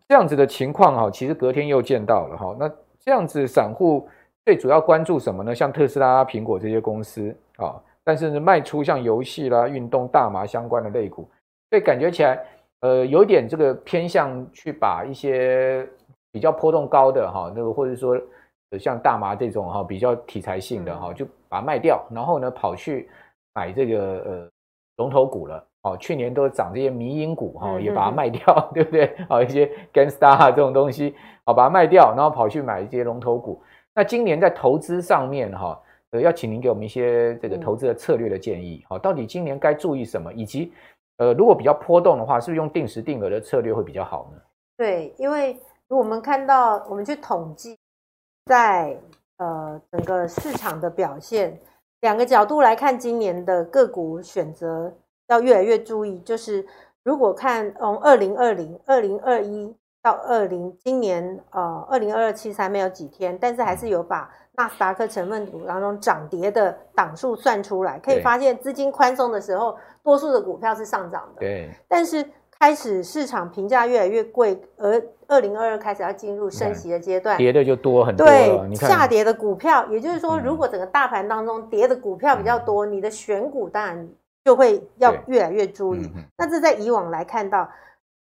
[0.07, 2.55] 这样子的情况哈，其实隔天又见到了哈。
[2.59, 4.07] 那这样子散户
[4.51, 5.55] 最主要关注什么呢？
[5.55, 11.23] 像特斯拉、苹果这些公司啊，但是呢卖出像游戏啦、运动、大麻相关的类股，
[11.71, 12.45] 所以感觉起来
[12.81, 15.89] 呃有点这个偏向去把一些
[16.33, 18.21] 比较波动高的哈，那个或者说
[18.77, 21.25] 像大麻这种哈比较题材性的哈就。
[21.49, 23.11] 把它卖掉，然后呢，跑去
[23.57, 24.49] 买这个呃
[24.99, 25.67] 龙头股了。
[25.83, 29.17] 哦，去年都涨这些迷因股哈、哦，也把它卖掉，嗯、 对不对？
[29.29, 31.13] 哦，一些 GameStar 这种东西，
[31.45, 33.61] 好、哦、把它卖掉，然后跑去买一些龙头股。
[33.95, 38.85] 那今年在投资上面哈、哦，呃，要请您给我们一些这个投资的策略的建议。
[38.89, 40.33] 哈、嗯哦，到底今年该注意什么？
[40.33, 40.73] 以及
[41.19, 44.41] 呃，如果比较波动的话，是不是用定时定额的策略会比较好呢？
[44.77, 45.57] 对，因为
[45.89, 47.77] 我们看到，我们去统计
[48.47, 48.99] 在。
[49.43, 51.59] 呃，整个市场的表现，
[52.03, 54.95] 两个角度来看，今年的个股选择
[55.29, 56.19] 要越来越注意。
[56.19, 56.63] 就是
[57.03, 71.41] 如果看从二零二零、二零二一到二零，今年呃二零二二其实还没有几天，但是还是有把纳斯达克成分股当中涨跌的档数算出来，可以发现资金宽松的时候，多数的股票是上涨的。
[71.41, 72.25] 对，但是。
[72.63, 78.27] 开始市场评价越来越贵，而二零二二开始要进入升息的阶段，跌的就多很多。
[78.27, 84.07] 对，下跌的股票，也就是说，如果整个大盘当中跌的股票比较多，嗯、你的选股当然
[84.45, 86.01] 就会要越来越注意。
[86.15, 87.67] 嗯、那这在以往来看到，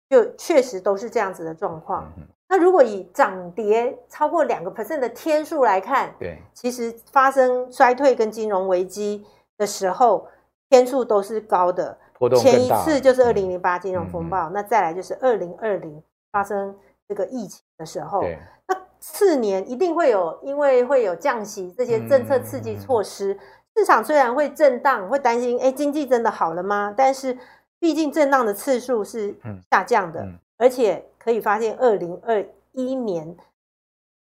[0.10, 2.12] 就确实都是这样子的状况。
[2.17, 9.26] 嗯、那如果以涨跌超过两个 percent 的天数来看，对，其实发生衰退跟金融危机
[9.58, 10.28] 的时候，
[10.70, 11.98] 天数都是高的。
[12.39, 16.76] 前一次就是二零零八金融风暴，嗯、那再来就是二零二零发生
[17.08, 23.39] 这个疫情的时候，对那次年一定会有，因为会有降息这些政策刺激措施，嗯、
[23.76, 26.91] 市场虽然会震荡，会担心，哎，经济真的好了吗？
[26.98, 27.38] 但是
[27.79, 29.35] 毕竟震荡的次数是
[29.71, 33.35] 下降的，嗯嗯、而且可以发现二零二一年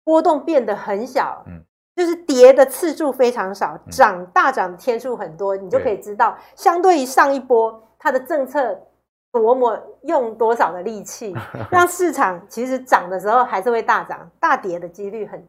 [0.05, 1.45] 波动变得很小。
[1.47, 1.65] 嗯
[1.99, 8.81] 就是跌的次数非常少，涨大涨的天数很多，你就可以知道，相对于上一波，它的政策
[9.33, 11.35] 多么用多少的力气，
[11.73, 15.45] 让市场其实涨的时候还是会大涨，大跌的几率很。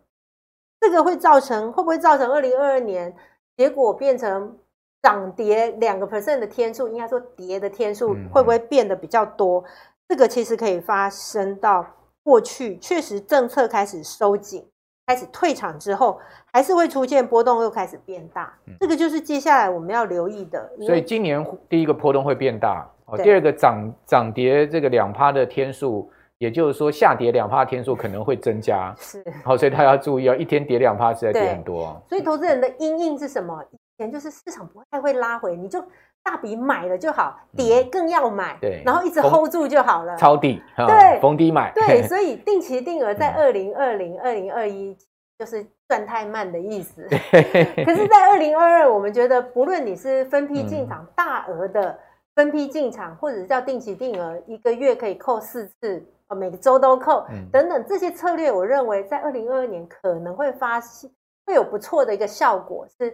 [0.79, 3.15] 这个会造成会不会造成二零二二年
[3.55, 4.57] 结果变成
[5.01, 9.63] 涨跌两个 percent 的天数，应该说跌的天数会不会变得比较多？
[10.07, 11.85] 这个其实可以发生到
[12.23, 14.65] 过去，确实政策开始收紧。
[15.07, 16.19] 开始退场之后，
[16.53, 18.53] 还是会出现波动，又开始变大。
[18.67, 20.69] 嗯、这个就是接下来我们要留意的。
[20.85, 28.93] 所以今年第一个波动会变大，哦，第二个涨涨跌这个两趴的天数，也就是说下跌两趴的天数可能会增加。
[28.99, 31.99] 是，好，所以他要注意啊，一天跌两趴，实在跌很多。
[32.07, 33.65] 所以投资人的阴应是什么？
[33.99, 35.83] 以前就是市场不太会拉回，你就。
[36.21, 40.17] 大笔买了就好，跌更要买，嗯、对，然后一直 hold 住就好了。
[40.17, 44.95] 抄底，对，逢低买，对，所 以定期定额在二零二零、二零二一
[45.39, 47.07] 就是赚太慢的意思。
[47.09, 51.97] 可是，在二零二二，我们觉得不论你是分批进场、嗯、大额的
[52.35, 56.05] 分批进场，或者是叫定期定额，一个月可以扣四次，
[56.37, 61.09] 每个周都扣，嗯、等等这些策略，我认为在二零二二年可能会发现
[61.45, 63.09] 会有不错的一个效果是。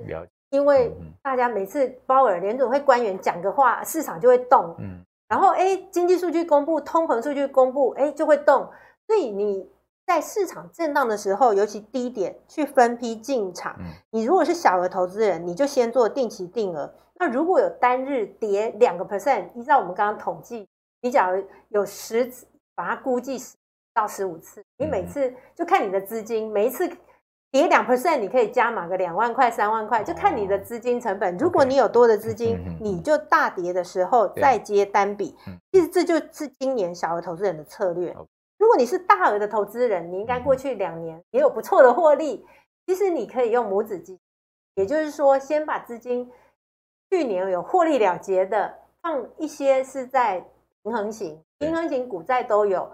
[0.52, 4.76] 因为大家每次鲍尔联总会官员讲个话，市场就会动。
[4.80, 8.70] 嗯，然后哎，经济数据公布，通膨数据公布，哎，就会动。
[9.08, 9.70] 所以你
[10.06, 13.76] 在市场震荡的时候，尤其低点去分批进场。
[13.80, 16.94] 嗯，你如果是小额投资人，你就先做定期定额。
[17.16, 20.68] 那如果有单日跌两个 percent，依照我们刚刚统计，
[21.02, 23.56] 你假如有十次，把它估计十
[23.94, 26.90] 到十五次，你每次就看你的资金，每一次。
[27.56, 31.38] 跌两 percent，你可以加码个两万块、三万块，就看你的资金成本。
[31.38, 35.34] 如果你有多的资金，你就大跌的时候再接单笔。
[35.72, 38.14] 其实这就是今年小额投资人的策略。
[38.58, 42.46] 如果你是大额的投资人，你应该过去两年也有不错的获利。
[42.86, 44.20] 其实你可以用母子基金，
[44.76, 46.30] 也就是说，先把资金
[47.10, 50.46] 去年有获利了结的，放一些是在
[50.84, 52.92] 平衡型、平衡型股债都有，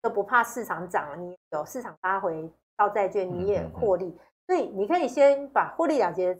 [0.00, 2.48] 都不怕市场涨，你有市场拉回。
[2.78, 4.16] 到债券你也获利，
[4.46, 6.38] 所以你可以先把获利了结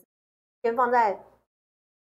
[0.63, 1.21] 先放在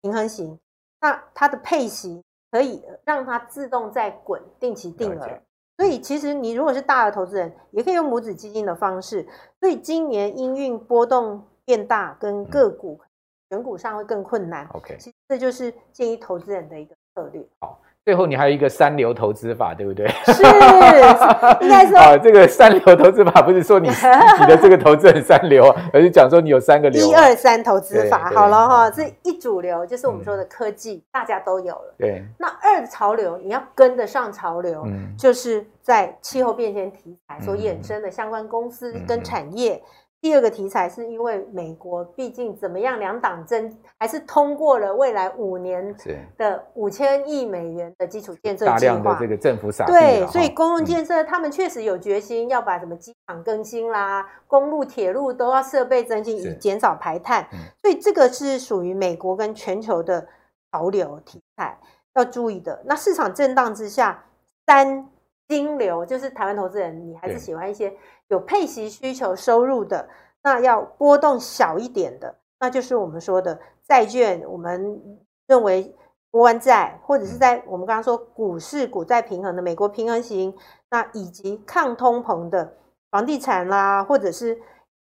[0.02, 0.58] 平衡型，
[1.02, 5.42] 那它的配息可以让它自动再滚定期定额。
[5.78, 9.28] 所以其实你如果是大的投资人，也可以用母子基金的方式。
[9.60, 13.02] 所以今年因运波动变大，跟个股
[13.50, 14.66] 选股上会更困难。
[14.70, 17.46] OK，其实这就是建议投资人的一个策略。
[17.60, 17.82] 好。
[18.04, 20.08] 最后你还有一个三流投资法，对不对？
[20.26, 20.42] 是，
[21.62, 23.90] 应该说啊，这个三流投资法不是说你
[24.42, 27.08] 你的这个投资很三流，而是讲说你有三个流。
[27.08, 31.94] 一二三投资法，好了哈，这一主流就是我们说的科技，嗯、大家都有了。
[32.00, 32.24] 对。
[32.40, 39.82] 那二潮流，你要跟得上潮流，嗯、就是在气候变迁题材所衍生的相关公司跟产业。
[40.22, 45.96] 第二个题材是因为美国毕竟怎么样，两党争还是通过了未来五年
[46.38, 49.84] 的五千亿美元的基础建设计划，大量的这个政府撒。
[49.88, 57.48] 对，所以公共建设他们确实有决心要把什么机场更新啦，公路、铁路都要设备增进，以减少排碳。
[57.82, 60.28] 所以这个是属于美国跟全球的
[60.72, 61.80] 潮流题材
[62.14, 62.84] 要注意的。
[62.86, 64.24] 那市场震荡之下，
[64.68, 65.10] 三
[65.48, 67.92] 金流就是台湾投资人，你还是喜欢一些。
[68.32, 70.08] 有配息需求收入的，
[70.42, 74.42] 那要波动小一点的，那就是我们说的债券。
[74.48, 75.94] 我们认为
[76.30, 80.56] 国安债，或者是在我们刚刚说股市股债平衡的美国平衡型，
[80.90, 82.78] 那以及抗通膨的
[83.10, 84.58] 房地产啦，或者是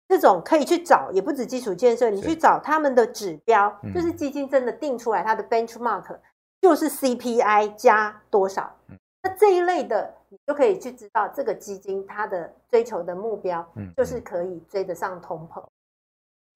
[0.09, 6.19] 这种可以去找，也不止基础建设，你去找他们的指标，就是基金真的定出来它的 benchmark
[6.61, 8.75] 就是 CPI 加多少，
[9.21, 10.15] 那这一类的。
[10.33, 13.63] 你就可以去知道这个基金它的追求的目标，
[13.95, 15.63] 就是可以追得上通膨。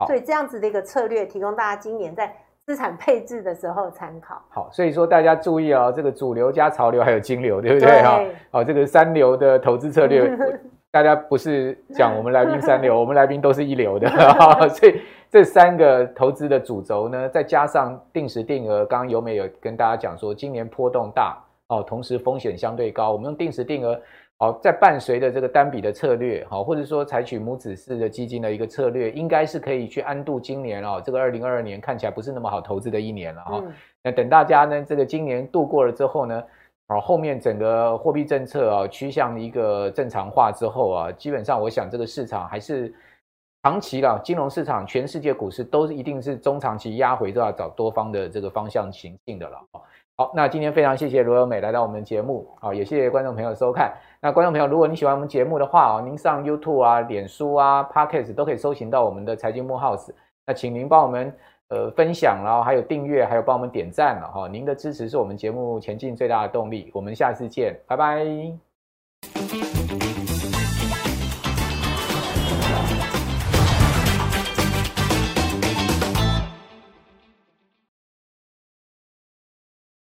[0.07, 4.41] 所以这样子的一个策略，提供大家今年在资产配置的时候参考。
[4.49, 8.19] 好，所以说大家注意哦，这个主流加潮流还有金流，对不对哈？
[8.49, 10.27] 好，这个三流的投资策略，
[10.89, 14.09] 大家不是讲我们来宾三流， 我们来宾都是一流的。
[14.73, 21.43] 所以这三个投资的主轴呢，再加上定时定额，刚刚尤美有跟大家讲说，今年波动大。
[21.69, 23.99] 哦，同时风险相对高，我们用定时定额，
[24.37, 33.63] 好，在伴随着这个单笔的策略，好，或者说采取母子式的基金的一个策略，应该是可以去安度今年哦，这个二零二二年看起来不是那么好投资的一年了哈。
[34.01, 36.41] 那等大家呢，这个今年度过了之后呢，
[36.87, 42.93] 好，后面整个货币政策啊趋向一个正常化之后啊，基本上我想这个市场还是
[43.63, 49.59] 长期了，金融市场全世界股市都是一定是中长期压回都要找多方的这个方向行进的了。
[50.19, 53.93] 好，那今天非常谢谢罗友美来到我们节目，好，也谢谢观众朋友收看。
[54.19, 60.09] 那观众朋友，如果你喜欢我们节目的话哦，您上 YouTube 啊、脸书啊、Podcast 都可以搜寻到我们的财经幕 House。
[60.43, 61.31] 那请您帮我们
[61.69, 64.47] 呃分享，然后还有订阅，还有帮我们点赞了哈。
[64.47, 66.89] 您的支持是我们节目前进最大的动力。
[66.95, 68.25] 我们下次见，拜拜。